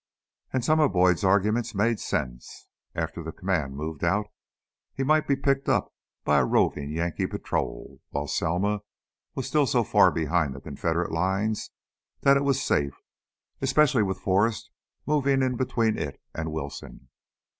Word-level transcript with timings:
And 0.51 0.65
some 0.65 0.79
of 0.79 0.93
Boyd's 0.93 1.23
argument 1.23 1.75
made 1.75 1.99
sense. 1.99 2.67
After 2.95 3.21
the 3.21 3.31
command 3.31 3.75
moved 3.77 4.03
out 4.03 4.25
he 4.95 5.03
might 5.03 5.27
be 5.27 5.35
picked 5.35 5.69
up 5.69 5.93
by 6.23 6.39
a 6.39 6.43
roving 6.43 6.89
Yankee 6.91 7.27
patrol, 7.27 8.01
while 8.09 8.25
Selma 8.27 8.79
was 9.35 9.45
still 9.45 9.67
so 9.67 9.83
far 9.83 10.09
behind 10.09 10.55
the 10.55 10.59
Confederate 10.59 11.11
lines 11.11 11.69
that 12.21 12.35
it 12.35 12.43
was 12.43 12.59
safe, 12.59 12.95
especially 13.61 14.01
with 14.01 14.17
Forrest 14.17 14.71
moving 15.05 15.55
between 15.55 15.99
it 15.99 16.19
and 16.33 16.51
Wilson. 16.51 17.09